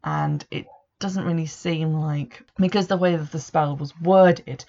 And 0.04 0.46
it 0.52 0.68
doesn't 1.04 1.26
really 1.26 1.46
seem 1.46 1.94
like, 1.94 2.42
because 2.58 2.88
the 2.88 2.98
way 2.98 3.16
that 3.16 3.32
the 3.32 3.40
spell 3.40 3.76
was 3.76 3.94
worded, 4.00 4.66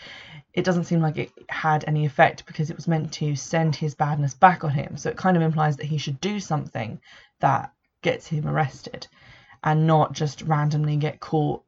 it 0.53 0.65
doesn't 0.65 0.85
seem 0.85 1.01
like 1.01 1.17
it 1.17 1.31
had 1.49 1.85
any 1.87 2.05
effect 2.05 2.45
because 2.45 2.71
it 2.71 2.77
was 2.77 2.89
meant 2.89 3.13
to 3.13 3.37
send 3.37 3.77
his 3.77 3.95
badness 3.95 4.35
back 4.35 4.65
on 4.65 4.71
him. 4.71 4.97
So 4.97 5.09
it 5.09 5.17
kind 5.17 5.37
of 5.37 5.45
implies 5.45 5.77
that 5.77 5.87
he 5.87 5.97
should 5.97 6.21
do 6.21 6.41
something 6.41 7.01
that 7.39 7.73
gets 8.03 8.27
him 8.27 8.49
arrested 8.49 9.07
and 9.63 9.87
not 9.87 10.13
just 10.13 10.43
randomly 10.43 10.97
get 10.97 11.21
caught 11.21 11.63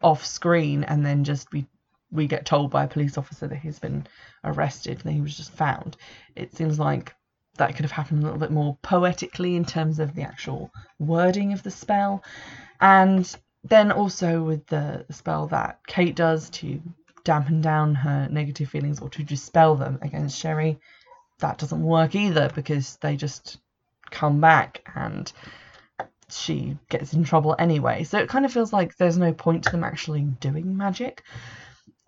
off 0.00 0.24
screen 0.24 0.84
and 0.84 1.04
then 1.04 1.24
just 1.24 1.50
be 1.50 1.66
we 2.12 2.28
get 2.28 2.46
told 2.46 2.70
by 2.70 2.84
a 2.84 2.88
police 2.88 3.18
officer 3.18 3.48
that 3.48 3.58
he's 3.58 3.80
been 3.80 4.06
arrested 4.44 5.00
and 5.04 5.12
he 5.12 5.20
was 5.20 5.36
just 5.36 5.50
found. 5.50 5.96
It 6.36 6.54
seems 6.54 6.78
like 6.78 7.12
that 7.56 7.74
could 7.74 7.84
have 7.84 7.90
happened 7.90 8.22
a 8.22 8.26
little 8.26 8.38
bit 8.38 8.52
more 8.52 8.78
poetically 8.82 9.56
in 9.56 9.64
terms 9.64 9.98
of 9.98 10.14
the 10.14 10.22
actual 10.22 10.70
wording 11.00 11.52
of 11.52 11.64
the 11.64 11.72
spell. 11.72 12.22
And 12.80 13.34
then 13.64 13.90
also 13.90 14.42
with 14.42 14.66
the, 14.66 15.06
spell 15.10 15.46
that 15.48 15.80
Kate 15.86 16.14
does 16.14 16.50
to 16.50 16.80
dampen 17.24 17.62
down 17.62 17.94
her 17.94 18.28
negative 18.30 18.68
feelings 18.68 19.00
or 19.00 19.08
to 19.10 19.22
dispel 19.22 19.74
them 19.74 19.98
against 20.02 20.38
Sherrie, 20.38 20.78
that 21.38 21.58
doesn't 21.58 21.82
work 21.82 22.14
either 22.14 22.50
because 22.54 22.96
they 22.96 23.16
just 23.16 23.58
come 24.10 24.40
back 24.40 24.86
and 24.94 25.32
she 26.28 26.76
gets 26.88 27.14
in 27.14 27.24
trouble 27.24 27.56
anyway. 27.58 28.04
So 28.04 28.18
it 28.18 28.28
kind 28.28 28.44
of 28.44 28.52
feels 28.52 28.72
like 28.72 28.96
there's 28.96 29.18
no 29.18 29.32
point 29.32 29.64
to 29.64 29.70
them 29.70 29.84
actually 29.84 30.22
doing 30.22 30.76
magic. 30.76 31.22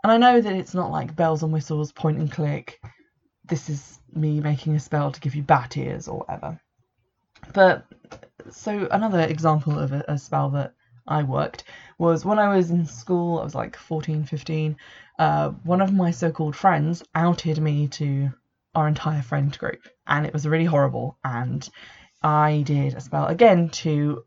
And 0.03 0.13
I 0.13 0.19
know 0.19 0.41
that 0.41 0.53
it's 0.53 0.75
not 0.75 0.91
like 0.91 1.17
bells 1.17 1.43
and 1.43 1.53
whistles, 1.53 1.93
point 1.93 2.19
and 2.19 2.31
click. 2.31 2.81
This 3.45 3.69
is 3.69 3.99
me 4.15 4.41
making 4.41 4.75
a 4.75 4.81
spell 4.81 5.11
to 5.11 5.21
give 5.21 5.35
you 5.35 5.43
bat 5.43 5.77
ears 5.77 6.09
or 6.09 6.19
whatever. 6.19 6.61
But 7.53 7.87
so 8.51 8.89
another 8.91 9.21
example 9.21 9.79
of 9.79 9.93
a, 9.93 10.05
a 10.09 10.19
spell 10.19 10.51
that 10.51 10.75
I 11.09 11.23
worked 11.23 11.65
was 11.99 12.25
when 12.25 12.39
I 12.39 12.55
was 12.55 12.71
in 12.71 12.85
school, 12.87 13.39
I 13.41 13.45
was 13.45 13.55
like 13.55 13.77
14, 13.77 14.25
15. 14.25 14.77
Uh, 15.19 15.51
one 15.63 15.81
of 15.81 15.93
my 15.93 16.11
so 16.11 16.31
called 16.31 16.57
friends 16.57 17.03
outed 17.15 17.59
me 17.59 17.89
to 17.89 18.31
our 18.75 18.89
entire 18.89 19.23
friend 19.23 19.57
group, 19.59 19.89
and 20.07 20.27
it 20.27 20.33
was 20.33 20.47
really 20.47 20.65
horrible. 20.65 21.17
And 21.25 21.69
I 22.23 22.63
did 22.67 22.95
a 22.95 23.01
spell 23.01 23.27
again 23.27 23.71
to 23.71 24.25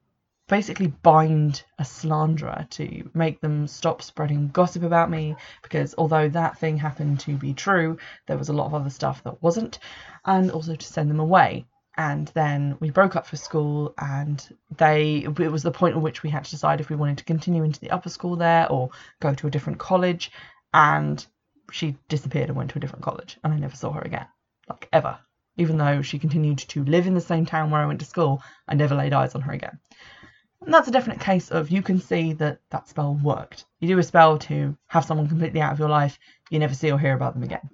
basically 0.47 0.87
bind 0.87 1.63
a 1.77 1.85
slanderer 1.85 2.65
to 2.71 3.09
make 3.13 3.39
them 3.39 3.67
stop 3.67 4.01
spreading 4.01 4.47
gossip 4.47 4.81
about 4.81 5.11
me 5.11 5.35
because 5.61 5.93
although 5.97 6.27
that 6.29 6.57
thing 6.57 6.77
happened 6.77 7.19
to 7.19 7.37
be 7.37 7.53
true, 7.53 7.97
there 8.25 8.37
was 8.37 8.49
a 8.49 8.53
lot 8.53 8.65
of 8.65 8.73
other 8.73 8.89
stuff 8.89 9.23
that 9.23 9.43
wasn't, 9.43 9.77
and 10.25 10.49
also 10.49 10.75
to 10.75 10.85
send 10.85 11.09
them 11.09 11.19
away 11.19 11.65
and 11.99 12.29
then 12.29 12.77
we 12.79 12.89
broke 12.89 13.17
up 13.17 13.27
for 13.27 13.35
school 13.35 13.93
and 13.97 14.55
they 14.77 15.17
it 15.25 15.51
was 15.51 15.63
the 15.63 15.71
point 15.71 15.97
at 15.97 16.01
which 16.01 16.23
we 16.23 16.29
had 16.29 16.45
to 16.45 16.51
decide 16.51 16.79
if 16.79 16.89
we 16.89 16.95
wanted 16.95 17.17
to 17.17 17.25
continue 17.25 17.61
into 17.65 17.81
the 17.81 17.91
upper 17.91 18.07
school 18.07 18.37
there 18.37 18.71
or 18.71 18.89
go 19.19 19.33
to 19.33 19.47
a 19.47 19.51
different 19.51 19.77
college 19.77 20.31
and 20.73 21.27
she 21.73 21.97
disappeared 22.07 22.47
and 22.47 22.55
went 22.55 22.71
to 22.71 22.77
a 22.77 22.79
different 22.79 23.03
college 23.03 23.37
and 23.43 23.53
I 23.53 23.57
never 23.57 23.75
saw 23.75 23.91
her 23.91 24.01
again 24.01 24.27
like 24.69 24.87
ever. 24.93 25.19
Even 25.57 25.77
though 25.77 26.01
she 26.01 26.19
continued 26.19 26.59
to 26.59 26.85
live 26.85 27.05
in 27.05 27.15
the 27.15 27.29
same 27.31 27.45
town 27.45 27.69
where 27.69 27.81
I 27.81 27.85
went 27.85 27.99
to 27.99 28.05
school 28.05 28.41
I 28.65 28.75
never 28.75 28.95
laid 28.95 29.11
eyes 29.11 29.35
on 29.35 29.41
her 29.41 29.51
again. 29.51 29.77
And 30.61 30.73
that's 30.73 30.87
a 30.87 30.91
definite 30.91 31.19
case 31.19 31.51
of 31.51 31.69
you 31.69 31.81
can 31.81 31.99
see 31.99 32.31
that 32.33 32.61
that 32.69 32.87
spell 32.87 33.19
worked. 33.21 33.65
You 33.81 33.89
do 33.89 33.99
a 33.99 34.03
spell 34.03 34.37
to 34.39 34.77
have 34.87 35.03
someone 35.03 35.27
completely 35.27 35.59
out 35.59 35.73
of 35.73 35.79
your 35.79 35.89
life 35.89 36.17
you 36.49 36.59
never 36.59 36.73
see 36.73 36.91
or 36.91 36.97
hear 36.97 37.13
about 37.13 37.33
them 37.33 37.43
again 37.43 37.69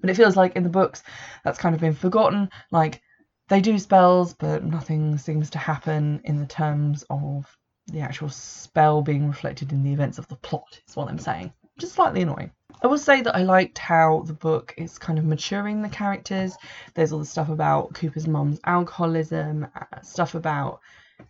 but 0.00 0.10
it 0.10 0.14
feels 0.16 0.36
like 0.36 0.56
in 0.56 0.62
the 0.62 0.68
books 0.68 1.02
that's 1.44 1.58
kind 1.58 1.74
of 1.74 1.80
been 1.80 1.94
forgotten. 1.94 2.50
Like 2.70 3.00
they 3.48 3.60
do 3.60 3.78
spells, 3.78 4.34
but 4.34 4.64
nothing 4.64 5.18
seems 5.18 5.50
to 5.50 5.58
happen 5.58 6.20
in 6.24 6.38
the 6.38 6.46
terms 6.46 7.04
of 7.10 7.46
the 7.86 8.00
actual 8.00 8.28
spell 8.28 9.02
being 9.02 9.26
reflected 9.26 9.72
in 9.72 9.82
the 9.82 9.92
events 9.92 10.18
of 10.18 10.28
the 10.28 10.36
plot, 10.36 10.80
is 10.86 10.96
what 10.96 11.08
I'm 11.08 11.18
saying. 11.18 11.52
Just 11.78 11.94
slightly 11.94 12.22
annoying. 12.22 12.50
I 12.82 12.86
will 12.86 12.98
say 12.98 13.22
that 13.22 13.34
I 13.34 13.42
liked 13.42 13.78
how 13.78 14.22
the 14.26 14.34
book 14.34 14.74
is 14.76 14.98
kind 14.98 15.18
of 15.18 15.24
maturing 15.24 15.82
the 15.82 15.88
characters. 15.88 16.56
There's 16.94 17.12
all 17.12 17.18
the 17.18 17.24
stuff 17.24 17.48
about 17.48 17.94
Cooper's 17.94 18.28
mum's 18.28 18.60
alcoholism, 18.64 19.66
uh, 19.74 20.00
stuff 20.02 20.34
about 20.34 20.80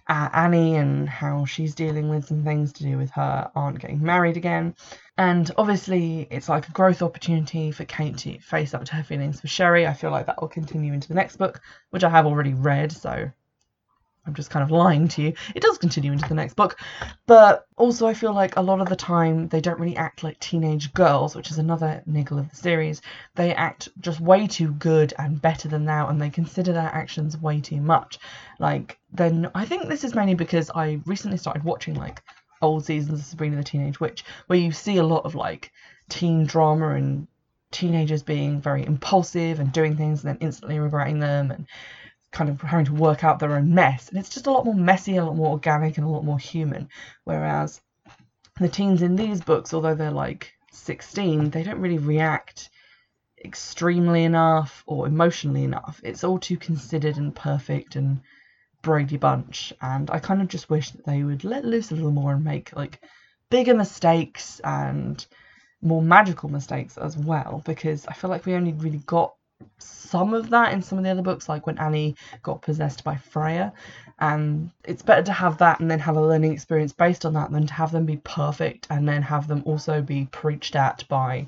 uh, 0.08 0.28
Annie 0.32 0.76
and 0.76 1.08
how 1.08 1.44
she's 1.44 1.74
dealing 1.74 2.08
with 2.08 2.26
some 2.26 2.44
things 2.44 2.72
to 2.74 2.82
do 2.82 2.98
with 2.98 3.10
her 3.12 3.50
aunt 3.54 3.78
getting 3.78 4.02
married 4.02 4.36
again. 4.36 4.74
And 5.18 5.50
obviously, 5.58 6.28
it's 6.30 6.48
like 6.48 6.68
a 6.68 6.72
growth 6.72 7.02
opportunity 7.02 7.72
for 7.72 7.84
Kate 7.84 8.16
to 8.18 8.38
face 8.38 8.72
up 8.72 8.84
to 8.84 8.94
her 8.94 9.02
feelings 9.02 9.40
for 9.40 9.48
Sherrie. 9.48 9.84
I 9.84 9.92
feel 9.92 10.12
like 10.12 10.26
that 10.26 10.40
will 10.40 10.48
continue 10.48 10.92
into 10.92 11.08
the 11.08 11.14
next 11.14 11.38
book, 11.38 11.60
which 11.90 12.04
I 12.04 12.08
have 12.08 12.24
already 12.24 12.54
read, 12.54 12.92
so 12.92 13.28
I'm 14.28 14.34
just 14.34 14.50
kind 14.50 14.62
of 14.62 14.70
lying 14.70 15.08
to 15.08 15.22
you. 15.22 15.32
It 15.56 15.62
does 15.62 15.76
continue 15.76 16.12
into 16.12 16.28
the 16.28 16.36
next 16.36 16.54
book, 16.54 16.78
but 17.26 17.66
also 17.76 18.06
I 18.06 18.14
feel 18.14 18.32
like 18.32 18.54
a 18.54 18.62
lot 18.62 18.80
of 18.80 18.88
the 18.88 18.94
time 18.94 19.48
they 19.48 19.60
don't 19.60 19.80
really 19.80 19.96
act 19.96 20.22
like 20.22 20.38
teenage 20.38 20.92
girls, 20.92 21.34
which 21.34 21.50
is 21.50 21.58
another 21.58 22.00
niggle 22.06 22.38
of 22.38 22.48
the 22.50 22.56
series. 22.56 23.02
They 23.34 23.52
act 23.54 23.88
just 24.00 24.20
way 24.20 24.46
too 24.46 24.70
good 24.74 25.14
and 25.18 25.42
better 25.42 25.66
than 25.66 25.84
now, 25.84 26.10
and 26.10 26.20
they 26.22 26.30
consider 26.30 26.72
their 26.72 26.94
actions 26.94 27.36
way 27.36 27.60
too 27.60 27.80
much. 27.80 28.20
Like, 28.60 29.00
then 29.12 29.50
I 29.52 29.64
think 29.64 29.88
this 29.88 30.04
is 30.04 30.14
mainly 30.14 30.34
because 30.34 30.70
I 30.72 31.00
recently 31.06 31.38
started 31.38 31.64
watching 31.64 31.94
like 31.94 32.22
old 32.60 32.84
seasons 32.84 33.20
of 33.20 33.26
Sabrina 33.26 33.56
the 33.56 33.64
Teenage 33.64 34.00
Witch, 34.00 34.24
where 34.46 34.58
you 34.58 34.72
see 34.72 34.96
a 34.96 35.04
lot 35.04 35.24
of 35.24 35.34
like 35.34 35.72
teen 36.08 36.46
drama 36.46 36.90
and 36.90 37.26
teenagers 37.70 38.22
being 38.22 38.60
very 38.60 38.84
impulsive 38.84 39.60
and 39.60 39.72
doing 39.72 39.96
things 39.96 40.24
and 40.24 40.34
then 40.34 40.46
instantly 40.46 40.78
regretting 40.78 41.18
them 41.18 41.50
and 41.50 41.66
kind 42.30 42.50
of 42.50 42.60
having 42.60 42.86
to 42.86 42.92
work 42.92 43.24
out 43.24 43.38
their 43.38 43.56
own 43.56 43.74
mess. 43.74 44.08
And 44.08 44.18
it's 44.18 44.30
just 44.30 44.46
a 44.46 44.50
lot 44.50 44.64
more 44.64 44.74
messy, 44.74 45.16
a 45.16 45.24
lot 45.24 45.36
more 45.36 45.50
organic, 45.50 45.96
and 45.96 46.06
a 46.06 46.10
lot 46.10 46.24
more 46.24 46.38
human. 46.38 46.88
Whereas 47.24 47.80
the 48.58 48.68
teens 48.68 49.02
in 49.02 49.16
these 49.16 49.40
books, 49.40 49.72
although 49.72 49.94
they're 49.94 50.10
like 50.10 50.52
16, 50.72 51.50
they 51.50 51.62
don't 51.62 51.80
really 51.80 51.98
react 51.98 52.70
extremely 53.44 54.24
enough 54.24 54.82
or 54.86 55.06
emotionally 55.06 55.64
enough. 55.64 56.00
It's 56.02 56.24
all 56.24 56.38
too 56.38 56.56
considered 56.56 57.16
and 57.16 57.34
perfect 57.34 57.96
and 57.96 58.20
Brady 58.82 59.16
Bunch, 59.16 59.72
and 59.80 60.10
I 60.10 60.18
kind 60.18 60.40
of 60.40 60.48
just 60.48 60.70
wish 60.70 60.90
that 60.90 61.04
they 61.04 61.22
would 61.22 61.44
let 61.44 61.64
loose 61.64 61.90
a 61.90 61.94
little 61.94 62.10
more 62.10 62.32
and 62.32 62.44
make 62.44 62.74
like 62.74 63.00
bigger 63.50 63.74
mistakes 63.74 64.60
and 64.64 65.24
more 65.82 66.02
magical 66.02 66.48
mistakes 66.48 66.96
as 66.98 67.16
well, 67.16 67.62
because 67.64 68.06
I 68.06 68.12
feel 68.12 68.30
like 68.30 68.46
we 68.46 68.54
only 68.54 68.72
really 68.72 69.02
got 69.06 69.34
some 69.78 70.34
of 70.34 70.50
that 70.50 70.72
in 70.72 70.82
some 70.82 70.98
of 70.98 71.04
the 71.04 71.10
other 71.10 71.22
books, 71.22 71.48
like 71.48 71.66
when 71.66 71.78
Annie 71.78 72.16
got 72.42 72.62
possessed 72.62 73.04
by 73.04 73.16
Freya. 73.16 73.72
And 74.20 74.70
it's 74.84 75.02
better 75.02 75.22
to 75.24 75.32
have 75.32 75.58
that 75.58 75.80
and 75.80 75.90
then 75.90 75.98
have 76.00 76.16
a 76.16 76.26
learning 76.26 76.52
experience 76.52 76.92
based 76.92 77.24
on 77.24 77.34
that 77.34 77.50
than 77.52 77.66
to 77.66 77.74
have 77.74 77.92
them 77.92 78.06
be 78.06 78.16
perfect 78.18 78.86
and 78.90 79.08
then 79.08 79.22
have 79.22 79.46
them 79.46 79.62
also 79.64 80.02
be 80.02 80.26
preached 80.30 80.74
at 80.76 81.04
by 81.08 81.46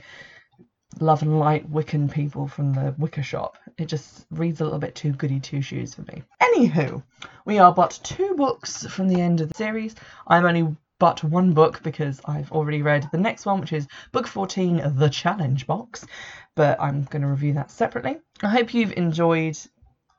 love 1.00 1.22
and 1.22 1.38
light 1.38 1.70
Wiccan 1.70 2.10
people 2.10 2.46
from 2.46 2.72
the 2.75 2.94
Wicca 2.99 3.22
shop. 3.22 3.56
It 3.80 3.88
just 3.88 4.26
reads 4.30 4.60
a 4.60 4.64
little 4.64 4.78
bit 4.78 4.94
too 4.94 5.12
goody 5.12 5.40
two 5.40 5.62
shoes 5.62 5.94
for 5.94 6.02
me. 6.02 6.22
Anywho, 6.42 7.02
we 7.46 7.58
are 7.58 7.72
but 7.72 7.99
two 8.02 8.34
books 8.34 8.84
from 8.87 9.08
the 9.08 9.18
end 9.18 9.40
of 9.40 9.49
the 9.49 9.54
series. 9.54 9.94
I'm 10.26 10.44
only 10.44 10.76
but 10.99 11.25
one 11.25 11.54
book 11.54 11.82
because 11.82 12.20
I've 12.26 12.52
already 12.52 12.82
read 12.82 13.08
the 13.10 13.16
next 13.16 13.46
one, 13.46 13.58
which 13.58 13.72
is 13.72 13.88
book 14.12 14.26
14, 14.26 14.82
The 14.96 15.08
Challenge 15.08 15.66
Box, 15.66 16.06
but 16.54 16.78
I'm 16.78 17.04
going 17.04 17.22
to 17.22 17.28
review 17.28 17.54
that 17.54 17.70
separately. 17.70 18.18
I 18.42 18.50
hope 18.50 18.75
you've 18.75 18.92
enjoyed 18.99 19.56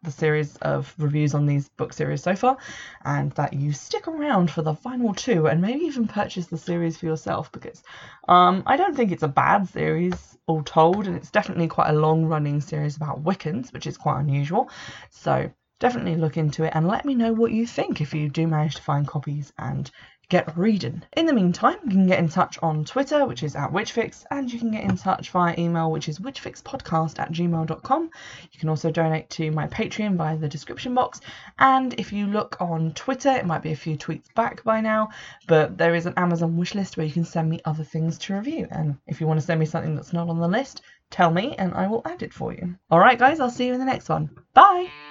the 0.04 0.12
series 0.12 0.56
of 0.58 0.94
reviews 0.98 1.34
on 1.34 1.46
these 1.46 1.70
book 1.70 1.94
series 1.94 2.24
so 2.24 2.36
far, 2.36 2.58
and 3.04 3.32
that 3.34 3.54
you 3.54 3.72
stick 3.72 4.08
around 4.08 4.50
for 4.50 4.62
the 4.62 4.74
final 4.74 5.14
two 5.14 5.48
and 5.48 5.62
maybe 5.62 5.86
even 5.86 6.08
purchase 6.08 6.48
the 6.48 6.58
series 6.58 6.98
for 6.98 7.06
yourself 7.06 7.52
because 7.52 7.84
um, 8.28 8.64
I 8.66 8.78
don't 8.78 8.96
think 8.96 9.12
it's 9.12 9.24
a 9.24 9.28
bad 9.28 9.70
series 9.70 10.38
all 10.48 10.64
told, 10.64 11.08
and 11.08 11.16
it's 11.16 11.32
definitely 11.32 11.68
quite 11.68 11.90
a 11.90 12.00
long 12.00 12.26
running 12.26 12.62
series 12.62 12.98
about 12.98 13.24
Wiccans, 13.24 13.72
which 13.74 13.88
is 13.88 13.98
quite 13.98 14.20
unusual. 14.20 14.70
So 15.10 15.52
definitely 15.80 16.16
look 16.16 16.38
into 16.38 16.64
it 16.64 16.72
and 16.76 16.88
let 16.88 17.06
me 17.06 17.16
know 17.16 17.34
what 17.34 17.52
you 17.52 17.66
think 17.66 18.02
if 18.02 18.14
you 18.14 18.30
do 18.30 18.48
manage 18.48 18.76
to 18.76 18.82
find 18.82 19.08
copies 19.08 19.52
and 19.58 19.90
get 20.32 20.58
reading. 20.58 21.04
In 21.18 21.26
the 21.26 21.34
meantime, 21.34 21.76
you 21.84 21.92
can 21.92 22.08
get 22.08 22.18
in 22.18 22.30
touch 22.30 22.58
on 22.64 22.86
Twitter, 22.86 23.26
which 23.26 23.44
is 23.44 23.58
at 23.58 23.74
Witchfix, 23.74 24.24
and 24.32 24.52
you 24.52 24.58
can 24.58 24.72
get 24.72 24.86
in 24.86 24.96
touch 24.96 25.30
via 25.30 25.54
email, 25.58 25.92
which 25.92 26.08
is 26.08 26.20
witchfixpodcast 26.20 27.20
at 27.20 27.34
gmail.com. 27.34 28.10
You 28.52 28.60
can 28.60 28.70
also 28.70 28.90
donate 28.90 29.30
to 29.32 29.52
my 29.52 29.68
Patreon 29.68 30.16
via 30.16 30.38
the 30.38 30.48
description 30.48 30.96
box. 30.96 31.20
And 31.60 31.94
if 32.00 32.14
you 32.14 32.28
look 32.28 32.56
on 32.62 32.94
Twitter, 32.94 33.30
it 33.30 33.46
might 33.46 33.62
be 33.62 33.74
a 33.74 33.76
few 33.76 33.98
tweets 33.98 34.34
back 34.34 34.64
by 34.64 34.80
now, 34.80 35.10
but 35.48 35.78
there 35.78 35.96
is 35.96 36.06
an 36.06 36.14
Amazon 36.16 36.56
wish 36.56 36.76
list 36.76 36.96
where 36.96 37.06
you 37.06 37.12
can 37.12 37.26
send 37.26 37.50
me 37.50 37.60
other 37.66 37.84
things 37.84 38.18
to 38.20 38.34
review. 38.34 38.70
And 38.72 38.98
if 39.08 39.20
you 39.20 39.28
want 39.28 39.42
to 39.42 39.46
send 39.46 39.60
me 39.60 39.66
something 39.66 39.96
that's 39.96 40.14
not 40.14 40.30
on 40.30 40.40
the 40.40 40.48
list, 40.48 40.82
tell 41.10 41.30
me 41.30 41.56
and 41.58 41.74
I 41.74 41.88
will 41.88 42.04
add 42.06 42.24
it 42.24 42.34
for 42.34 42.54
you. 42.54 42.78
Alright, 42.90 43.20
guys, 43.20 43.42
I'll 43.42 43.50
see 43.50 43.68
you 43.68 43.74
in 43.74 43.80
the 43.80 43.86
next 43.86 44.08
one. 44.08 44.30
Bye! 44.54 45.11